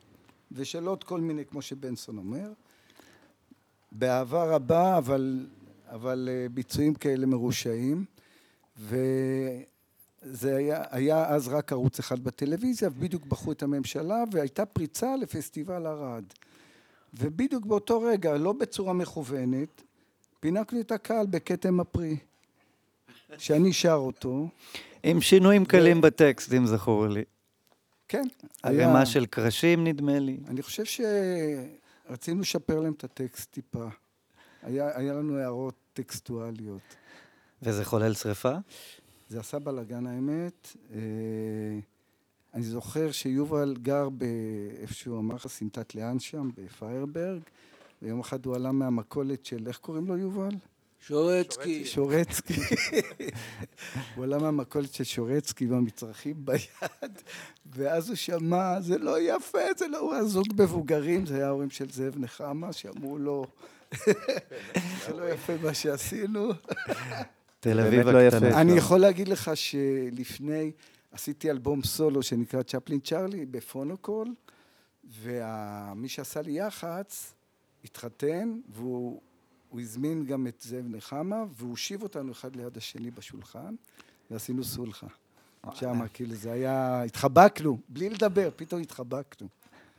[0.53, 2.53] ושל עוד כל מיני, כמו שבנסון אומר.
[3.95, 5.47] באהבה רבה, אבל,
[5.91, 8.05] אבל אה, ביצועים כאלה מרושעים.
[8.79, 15.87] וזה היה, היה אז רק ערוץ אחד בטלוויזיה, ובדיוק בחרו את הממשלה, והייתה פריצה לפסטיבל
[15.87, 16.25] ערד.
[17.15, 19.83] ובדיוק באותו רגע, לא בצורה מכוונת,
[20.41, 22.17] פינקנו את הקהל בכתם הפרי,
[23.39, 24.49] שאני שר אותו.
[25.03, 27.23] עם שינויים קלים בטקסט, אם זכור לי.
[28.09, 28.27] כן.
[28.63, 30.37] ערימה של קרשים, נדמה לי.
[30.49, 30.85] אני חושב
[32.09, 33.89] שרצינו לשפר להם את הטקסט טיפה.
[34.63, 36.83] היה, היה לנו הערות טקסטואליות.
[37.63, 38.55] וזה חולל שרפה?
[39.29, 40.77] זה עשה בלאגן האמת.
[40.93, 40.99] אה,
[42.55, 47.41] אני זוכר שיובל גר באיפשהו, אמר לך, סמטת לאן שם, בפיירברג,
[48.03, 50.55] ויום אחד הוא עלה מהמכולת של, איך קוראים לו יובל?
[51.07, 51.85] שורצקי.
[51.85, 52.61] שורצקי.
[54.15, 57.19] הוא עלה מהמכולת של שורצקי במצרכים ביד,
[57.67, 59.99] ואז הוא שמע, זה לא יפה, זה לא...
[59.99, 63.47] הוא היה זוג מבוגרים, זה היה ההורים של זאב נחמה, שאמרו לו,
[65.07, 66.51] זה לא יפה מה שעשינו.
[67.61, 68.49] תל אביב לא הקטנה.
[68.49, 68.61] יפה.
[68.61, 70.73] אני יכול להגיד לך שלפני,
[71.13, 74.35] עשיתי אלבום סולו שנקרא צ'פלין צ'רלי בפונוקול,
[75.23, 77.33] ומי שעשה לי יח"צ
[77.85, 79.21] התחתן, והוא
[79.75, 83.75] הוא הזמין גם את זאב נחמה, והוא הושיב אותנו אחד ליד השני בשולחן,
[84.31, 85.07] ועשינו סולחה.
[85.75, 89.49] שמה, כאילו זה היה, התחבקנו, בלי לדבר, פתאום התחבקנו.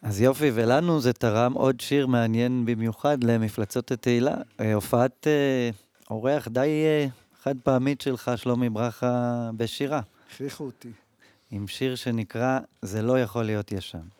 [0.01, 4.35] אז יופי, ולנו זה תרם עוד שיר מעניין במיוחד למפלצות התהילה.
[4.59, 5.69] אה, הופעת אה,
[6.09, 7.07] אורח די אה,
[7.43, 10.01] חד פעמית שלך, שלומי ברכה, בשירה.
[10.33, 10.91] הכריחו אותי.
[11.51, 14.14] עם שיר שנקרא "זה לא יכול להיות ישן".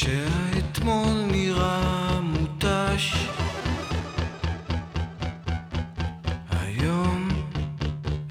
[0.00, 3.28] שהאתמול נראה מותש.
[6.50, 7.28] היום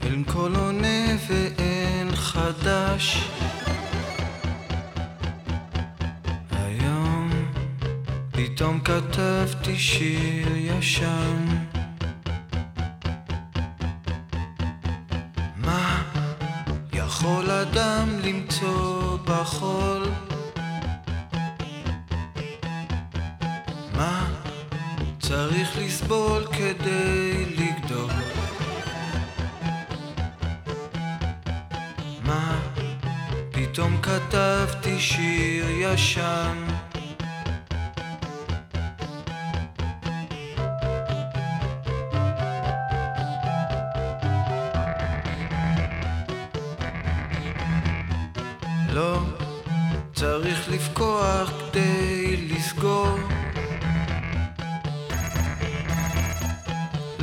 [0.02, 3.30] אין קול עונה ואין חדש.
[6.52, 7.30] היום
[8.32, 11.69] פתאום כתבתי שיר ישן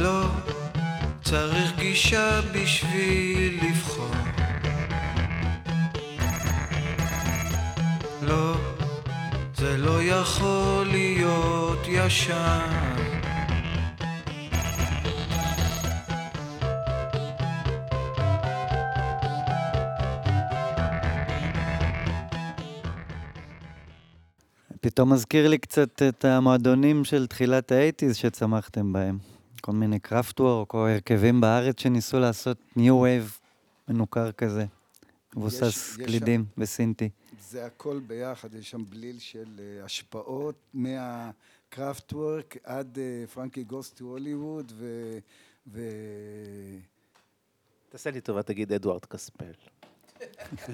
[0.06, 0.26] לא
[1.24, 4.10] צריך גישה בשביל לבחור
[8.22, 8.54] לא,
[9.54, 12.96] זה לא יכול להיות ישן
[24.80, 29.35] פתאום מזכיר לי קצת את המועדונים של תחילת האייטיז שצמחתם בהם.
[29.66, 33.38] כל מיני Kraftwerk או הרכבים בארץ שניסו לעשות new wave
[33.88, 34.66] מנוכר כזה.
[35.36, 37.10] מבוסס קלידים וסינטי.
[37.40, 43.98] זה הכל ביחד, יש שם בליל של אה, השפעות מה Kraftwerk עד אה, Frankie Goes
[43.98, 45.18] to Hollywood ו...
[45.66, 45.80] ו...
[47.88, 49.52] תעשה לי טובה, תגיד אדוארד קספל.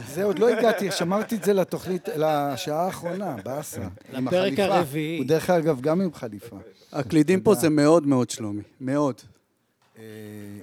[0.06, 3.88] זה עוד לא הגעתי, שמרתי את זה לתוכנית, לשעה האחרונה, באסה.
[4.12, 4.74] עם לפרק החליפה.
[4.74, 5.18] הרביעי.
[5.18, 6.56] הוא דרך אגב גם עם חליפה.
[6.92, 9.20] הקלידים פה זה מאוד מאוד שלומי, מאוד.
[9.98, 10.02] אה,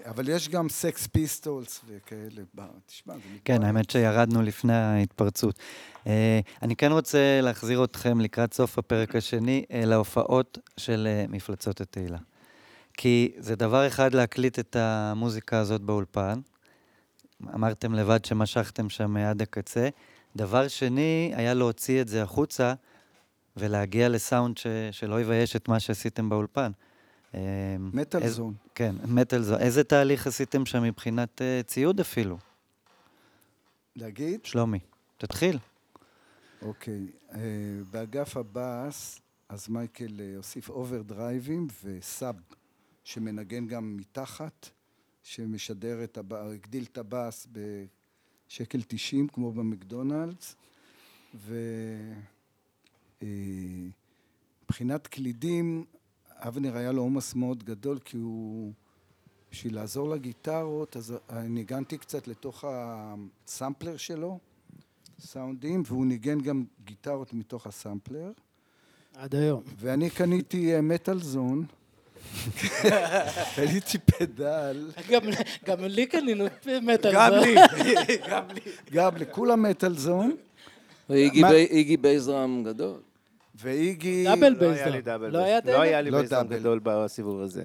[0.05, 2.41] אבל יש גם Sex Pistols וכאלה.
[2.85, 3.67] תשמע, זה כן, מתפרץ.
[3.67, 5.59] האמת שירדנו לפני ההתפרצות.
[6.07, 12.17] אה, אני כן רוצה להחזיר אתכם לקראת סוף הפרק השני אה, להופעות של מפלצות התהילה.
[12.93, 16.39] כי זה דבר אחד להקליט את המוזיקה הזאת באולפן.
[17.53, 19.89] אמרתם לבד שמשכתם שם עד הקצה.
[20.35, 22.73] דבר שני, היה להוציא את זה החוצה
[23.57, 24.67] ולהגיע לסאונד ש...
[24.91, 26.71] שלא יבייש את מה שעשיתם באולפן.
[27.35, 27.39] אה,
[27.79, 28.53] Metal Z- Zone.
[28.75, 29.59] כן, Metal Zone.
[29.59, 32.37] איזה תהליך עשיתם שם מבחינת אה, ציוד אפילו?
[33.95, 34.45] להגיד?
[34.45, 34.79] שלומי,
[35.17, 35.57] תתחיל.
[36.61, 37.07] אוקיי.
[37.33, 37.39] אה,
[37.91, 42.35] באגף הבאס, אז מייקל אה, הוסיף אוברדרייבים ו sub,
[43.03, 44.69] שמנגן גם מתחת,
[45.23, 50.55] שמשדר את הבאס, הגדיל את הבאס בשקל 90, כמו במקדונלדס.
[53.21, 55.85] ומבחינת קלידים,
[56.29, 58.73] אבנר היה לו עומס מאוד גדול, כי הוא,
[59.51, 64.39] בשביל לעזור לגיטרות, אז ניגנתי קצת לתוך הסמפלר שלו,
[65.19, 68.31] סאונדים, והוא ניגן גם גיטרות מתוך הסמפלר.
[69.15, 69.63] עד היום.
[69.77, 71.65] ואני קניתי מטאל זון,
[73.55, 75.21] קניתי פדל, גם-
[75.65, 76.45] גם לי קנינו
[76.81, 77.11] מטאל.
[77.13, 77.55] גם זה- לי,
[78.29, 78.61] גם לי.
[78.91, 80.35] גם לכולם Metal Zone,
[81.09, 82.97] ואיגי bass drum גדול.
[83.61, 84.23] ואיגי...
[84.23, 84.91] double לא היה bass drum.
[84.93, 85.59] לי double לא היה.
[85.65, 86.57] לא היה לי double.
[86.57, 87.63] גדול בסיבוב הזה.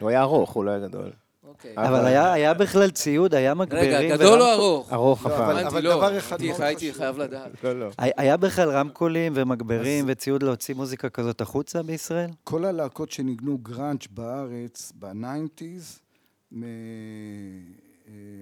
[0.00, 1.10] הוא היה ארוך, הוא לא היה גדול.
[1.48, 1.74] אוקיי.
[1.76, 3.90] אבל היה היה בכלל ציוד, היה מגברים.
[3.94, 4.92] רגע, גדול או ורמקול- ארוך?
[4.92, 5.50] ארוך לא, הפעם.
[5.50, 5.96] אבל- הבנתי, לא.
[5.96, 7.02] דבר אחד הייתי- מאוד הייתי חשוב.
[7.02, 7.64] חייב לדעת.
[7.64, 7.88] לא, לא.
[7.98, 12.30] היה היה בכלל רמקולים ומגברים וציוד להוציא מוזיקה כזאת החוצה בישראל?
[12.44, 15.98] כל הלהקות שניגנו גראנג' בארץ בניינטיז,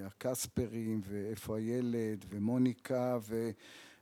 [0.04, 3.18] מהקספרים ואיפה הילד ומוניקה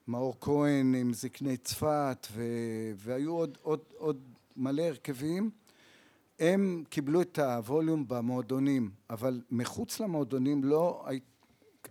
[0.08, 2.42] ומאור כהן עם זקני צפת ו...
[2.96, 4.16] והיו עוד, עוד, עוד
[4.56, 5.50] מלא הרכבים,
[6.44, 11.04] הם קיבלו את הווליום במועדונים, אבל מחוץ למועדונים לא,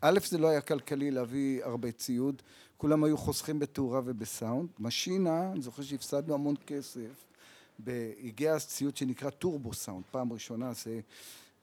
[0.02, 2.42] א', זה לא היה כלכלי להביא הרבה ציוד,
[2.78, 4.70] כולם היו חוסכים בתאורה ובסאונד.
[4.80, 7.26] משינה, אני זוכר שהפסדנו המון כסף.
[8.24, 11.00] הגיע אז ציוד שנקרא טורבו סאונד, פעם ראשונה, זה,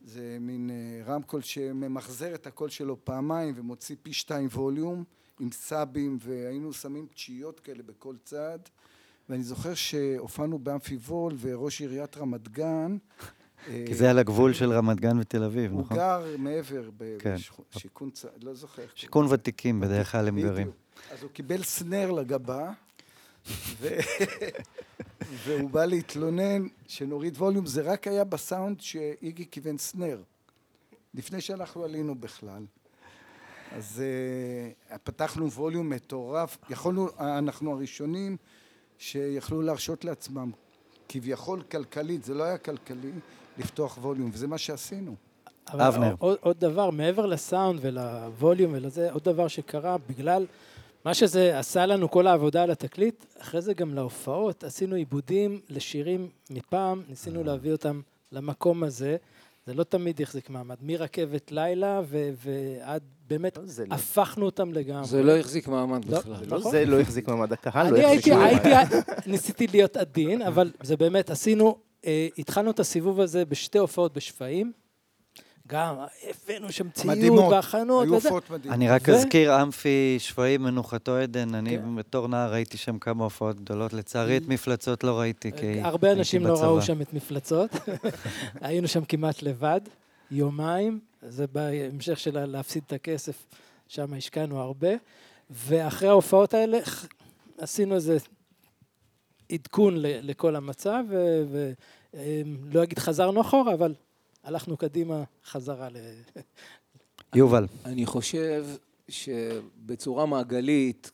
[0.04, 5.04] זה מין אה, רמקול שממחזר את הקול שלו פעמיים ומוציא פי שתיים ווליום
[5.40, 8.58] עם סאבים והיינו שמים תשיעיות כאלה בכל צד
[9.30, 12.96] ואני זוכר שהופענו באמפי וול וראש עיריית רמת גן
[13.68, 15.96] אה, כי זה על הגבול של רמת גן ותל אביב, הוא נכון?
[15.96, 17.34] גר מעבר כן.
[17.74, 18.24] בשיכון, צ...
[18.42, 18.82] לא זוכר.
[18.94, 20.40] שיכון ותיקים בדרך כלל הם.
[20.40, 20.70] גרים.
[21.12, 22.72] אז הוא קיבל סנר לגבה.
[25.44, 30.22] והוא בא להתלונן שנוריד ווליום, זה רק היה בסאונד שאיגי כיוון סנר,
[31.14, 32.64] לפני שאנחנו עלינו בכלל.
[33.72, 34.02] אז
[34.90, 38.36] uh, פתחנו ווליום מטורף, יכולנו, אנחנו הראשונים
[39.00, 40.50] שיכלו להרשות לעצמם,
[41.08, 43.10] כביכול כלכלית, זה לא היה כלכלי,
[43.58, 45.14] לפתוח ווליום, וזה מה שעשינו.
[45.68, 46.14] אבנר.
[46.18, 50.46] עוד, עוד דבר, מעבר לסאונד ולווליום ולזה, עוד דבר שקרה, בגלל
[51.04, 56.28] מה שזה עשה לנו, כל העבודה על התקליט, אחרי זה גם להופעות, עשינו עיבודים לשירים
[56.50, 58.00] מפעם, ניסינו להביא אותם
[58.32, 59.16] למקום הזה.
[59.66, 65.06] זה לא תמיד החזיק מעמד, מרכבת לילה ו- ועד באמת, זה לא- הפכנו אותם לגמרי.
[65.08, 66.18] זה לא החזיק מעמד לא.
[66.18, 66.32] בכלל.
[66.48, 66.72] לא נכון.
[66.72, 68.92] זה לא החזיק מעמד הקהל, לא אני החזיק הייתי, מעמד.
[68.92, 68.96] הייתי,
[69.30, 74.72] ניסיתי להיות עדין, אבל זה באמת, עשינו, אה, התחלנו את הסיבוב הזה בשתי הופעות בשפיים.
[75.70, 75.94] גם
[76.30, 78.28] הבאנו שם ציוד מדהימות, והכנות היו וזה.
[78.28, 78.74] הופעות מדהימות.
[78.74, 81.96] אני רק ו- אזכיר, אמפי שפיים מנוחתו עדן, אני כן.
[81.96, 86.12] בתור נער ראיתי שם כמה הופעות גדולות, לצערי את מפלצות לא ראיתי, כי הייתי הרבה
[86.12, 86.66] אנשים לא בצבא.
[86.66, 87.70] ראו שם את מפלצות.
[88.60, 89.80] היינו שם כמעט לבד,
[90.30, 93.46] יומיים, זה בהמשך של להפסיד את הכסף,
[93.88, 94.90] שם השקענו הרבה.
[95.50, 96.78] ואחרי ההופעות האלה
[97.58, 98.16] עשינו איזה
[99.52, 101.04] עדכון לכל המצב,
[102.14, 103.94] ולא אגיד חזרנו אחורה, אבל
[104.44, 105.96] הלכנו קדימה חזרה ל...
[107.34, 108.66] יובל, אני חושב
[109.08, 111.10] שבצורה מעגלית,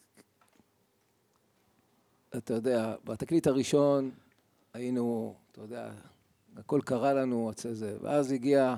[2.37, 4.11] אתה יודע, בתקליט הראשון
[4.75, 5.91] היינו, אתה יודע,
[6.57, 8.77] הכל קרה לנו זה, ואז הגיע,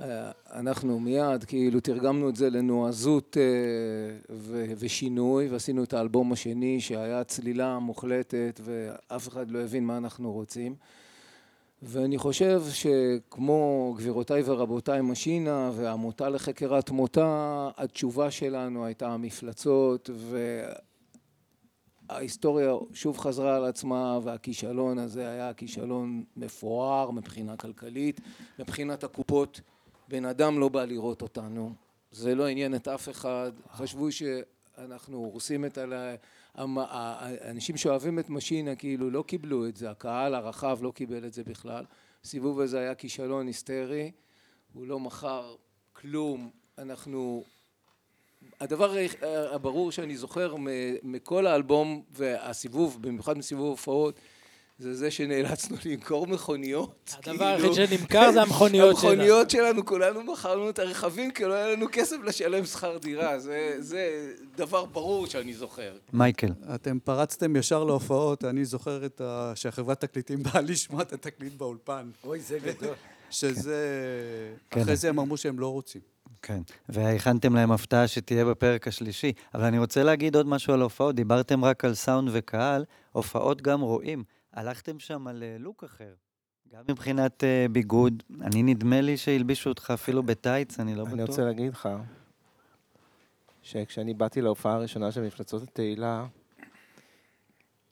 [0.00, 6.80] אה, אנחנו מיד כאילו תרגמנו את זה לנועזות אה, ו- ושינוי, ועשינו את האלבום השני
[6.80, 10.74] שהיה צלילה מוחלטת ואף אחד לא הבין מה אנחנו רוצים.
[11.84, 20.10] ואני חושב שכמו גבירותיי ורבותיי משינה והעמותה לחקר התמותה, התשובה שלנו הייתה המפלצות
[22.08, 28.20] וההיסטוריה שוב חזרה על עצמה והכישלון הזה היה כישלון מפואר מבחינה כלכלית,
[28.58, 29.60] מבחינת הקופות.
[30.08, 31.72] בן אדם לא בא לראות אותנו,
[32.10, 36.14] זה לא עניין את אף אחד, חשבו שאנחנו הורסים את ה...
[36.54, 41.44] האנשים שאוהבים את משינה כאילו לא קיבלו את זה, הקהל הרחב לא קיבל את זה
[41.44, 41.84] בכלל.
[42.24, 44.10] הסיבוב הזה היה כישלון היסטרי,
[44.72, 45.54] הוא לא מכר
[45.92, 47.44] כלום, אנחנו...
[48.60, 50.54] הדבר הברור שאני זוכר
[51.02, 54.20] מכל האלבום והסיבוב, במיוחד מסיבוב הופעות,
[54.82, 57.14] זה זה שנאלצנו למכור מכוניות.
[57.18, 59.12] הדבר היחיד שנמכר זה המכוניות שלנו.
[59.12, 63.76] המכוניות שלנו, כולנו מכרנו את הרכבים כי לא היה לנו כסף לשלם שכר דירה, זה,
[63.78, 65.92] זה דבר ברור שאני זוכר.
[66.12, 66.52] מייקל.
[66.74, 69.52] אתם פרצתם ישר להופעות, אני זוכר את ה...
[69.54, 72.10] שהחברת תקליטים באה לשמוע את התקליט באולפן.
[72.24, 72.94] אוי, זה גדול.
[73.30, 73.86] שזה...
[74.70, 74.80] כן.
[74.80, 76.00] אחרי זה הם אמרו שהם לא רוצים.
[76.42, 79.32] כן, והכנתם להם הפתעה שתהיה בפרק השלישי.
[79.54, 81.14] אבל אני רוצה להגיד עוד משהו על הופעות.
[81.14, 84.24] דיברתם רק על סאונד וקהל, הופעות גם רואים.
[84.52, 86.14] הלכתם שם על אה, לוק אחר.
[86.72, 88.22] גם מבחינת אה, ביגוד.
[88.40, 91.28] אני, נדמה לי שהלבישו אותך אפילו בטייץ, אני לא אני בטוח.
[91.28, 91.88] רוצה להגיד לך,
[93.62, 96.26] שכשאני באתי להופעה הראשונה של מפלצות התהילה,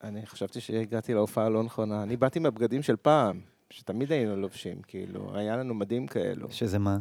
[0.05, 2.03] אני חשבתי שהגעתי להופעה הלא נכונה.
[2.03, 3.41] אני באתי עם הבגדים של פעם,
[3.71, 6.51] שתמיד היינו לובשים, כאילו, היה לנו מדים כאלו.
[6.51, 6.99] שזה מה?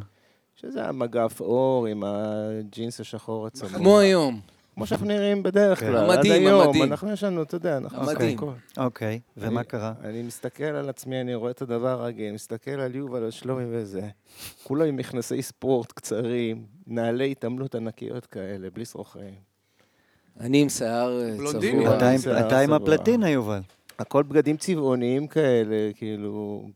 [0.56, 3.72] שזה המגף אור עם הג'ינס השחור הצמוד.
[3.72, 4.40] כמו היום.
[4.74, 5.86] כמו שאנחנו נראים בדרך כן.
[5.86, 6.60] כלל, עד היום.
[6.62, 6.82] המדים.
[6.82, 8.10] אנחנו יש לנו, אתה יודע, אנחנו...
[8.10, 8.50] הכל.
[8.76, 9.92] אוקיי, ומה אני- קרה?
[10.04, 14.08] אני מסתכל על עצמי, אני רואה את הדבר הרגיל, מסתכל על יובל, על שלומי וזה.
[14.62, 19.34] כולו עם מכנסי ספורט קצרים, נעלי התעמלות ענקיות כאלה, בלי שרוכים.
[20.40, 21.36] אני עם שיער אה.
[21.52, 21.96] צבוע.
[22.46, 22.72] אתה עם-.
[22.72, 23.60] הפלטינה, יובל.
[23.98, 26.68] הכל בגדים צבעוניים כאלה, כאילו...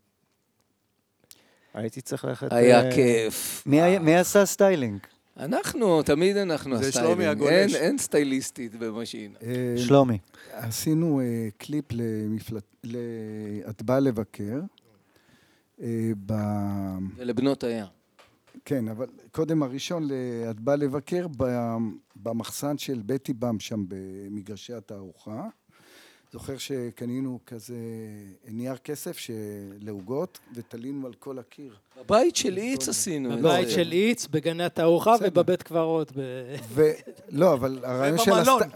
[1.75, 2.53] הייתי צריך ללכת...
[2.53, 3.63] היה אה, כיף.
[3.67, 4.99] מי עשה styling?
[5.39, 7.09] אנחנו, תמיד אנחנו זה ה styling.
[7.15, 7.75] שלומי אין- הגולש.
[7.75, 9.35] אין סטייליסטית במשינה.
[9.43, 10.19] אה, שלומי.
[10.53, 12.65] עשינו אה, קליפ למפלט...
[12.85, 12.97] ל...
[13.71, 14.61] את באה לבקר.
[15.83, 16.33] אה, ב...
[17.17, 17.87] ולבנות הים.
[18.65, 20.13] כן, אבל קודם הראשון, ל-
[20.51, 21.77] את באה לבקר ב-
[22.17, 25.49] במחסן של בטי באם שם במגרשי התערוכה.
[26.35, 27.77] זוכר שקנינו כזה
[28.49, 29.17] נייר כסף
[29.81, 31.77] לעוגות ותלינו על כל הקיר.
[31.97, 33.35] בבית של איץ עשינו.
[33.35, 33.71] את בבית.
[33.71, 35.15] של איץ, בגני התערוכה.
[35.21, 36.13] ובבית קברות.
[37.29, 38.31] לא, אבל הרעיון של...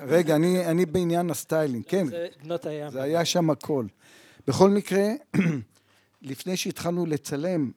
[0.07, 2.07] רגע, אני, בעניין הסטיילינג, כן.
[2.07, 2.91] זה בנות הים.
[2.91, 3.87] זה היה שם הכל.
[4.47, 5.05] בכל מקרה,
[6.23, 7.71] לפני שהתחלנו לצלם,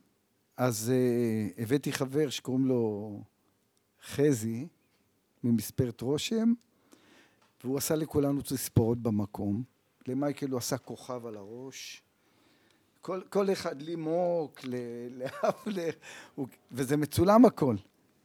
[0.58, 0.92] אז
[1.58, 3.12] uh, הבאתי חבר שקוראים לו
[4.08, 4.68] חזי,
[5.44, 6.54] ממספרת רושם,
[7.64, 9.71] והוא עשה לכולנו תספורות במקום.
[10.08, 12.02] למייקל הוא עשה כוכב על הראש.
[13.02, 14.76] כל, כל אחד, לי מוק, ל-
[15.18, 15.90] לאבלר,
[16.36, 17.76] הוא- וזה מצולם הכל.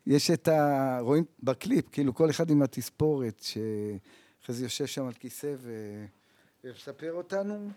[0.07, 0.99] יש את ה...
[1.01, 3.43] רואים בקליפ, כאילו כל אחד עם התספורת,
[4.43, 5.73] שחזי יושב שם על כיסא ו...
[6.65, 7.69] ומספר אותנו,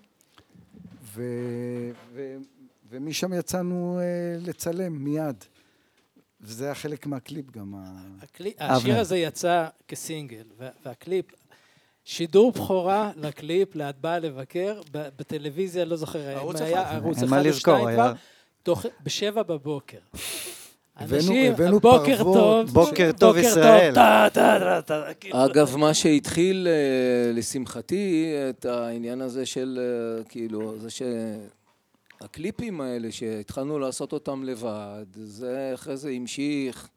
[1.04, 1.24] ו...
[2.14, 2.38] ו...
[2.90, 4.04] ומשם יצאנו אה,
[4.42, 5.44] לצלם מיד.
[6.42, 7.76] וזה היה חלק מהקליפ גם.
[8.22, 9.00] הקלי- השיר.
[9.00, 11.26] הזה יצא כסינגל, וה- והקליפ,
[12.12, 16.96] שידור בכורה לקליפ, ל"את באה לבקר", ב- בטלוויזיה, לא זוכר, ערוץ אם היה אחד.
[16.96, 18.14] ערוץ אחד או שתיים כבר,
[19.04, 19.98] בשבע בבוקר.
[20.98, 22.68] הבאנו- אנשים, בוקר פרוות.
[22.68, 23.94] טוב, בוקר טוב ישראל.
[25.20, 25.46] כאילו.
[25.46, 30.88] אגב, מה שהתחיל, אה, לשמחתי, את העניין הזה של, אה, כאילו, זה
[32.22, 36.88] שהקליפים האלה, שהתחלנו לעשות אותם לבד, זה אחרי זה המשיך,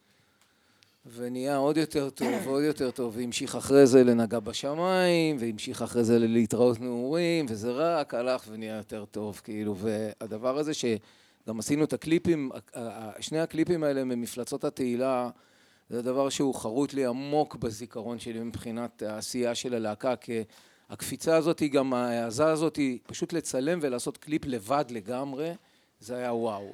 [1.06, 6.18] ונהיה עוד יותר טוב ועוד יותר טוב, והמשיך אחרי זה לנגע בשמיים, והמשיך אחרי זה
[6.18, 12.50] ללהתראות נעורים, וזה רק הלך ונהיה יותר טוב, כאילו, והדבר הזה שגם עשינו את הקליפים,
[13.20, 15.30] שני הקליפים האלה ממפלצות התהילה,
[15.90, 20.42] זה דבר שהוא חרוט לי עמוק בזיכרון שלי מבחינת העשייה של הלהקה, כי
[20.90, 25.52] הקפיצה הזאת, היא גם ההעזה הזאת, היא פשוט לצלם ולעשות קליפ לבד לגמרי,
[26.00, 26.72] זה היה וואו.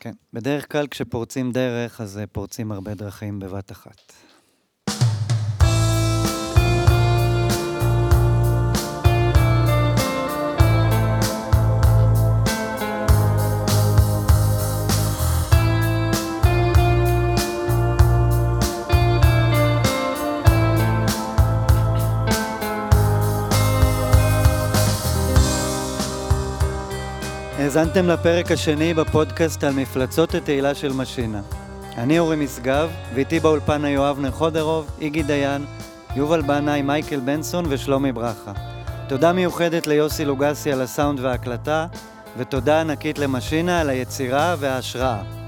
[0.00, 0.12] כן.
[0.32, 4.12] בדרך כלל כשפורצים דרך, אז אה, פורצים הרבה דרכים בבת אחת.
[27.60, 31.40] האזנתם לפרק השני בפודקאסט על מפלצות התהילה של משינה.
[31.98, 35.64] אני אורי משגב, ואיתי באולפן היו אבנר חודרוב, איגי דיין,
[36.16, 38.52] יובל בנאי, מייקל בנסון ושלומי ברכה.
[39.08, 41.86] תודה מיוחדת ליוסי לוגסי על הסאונד וההקלטה,
[42.36, 45.39] ותודה ענקית למשינה על היצירה וההשראה.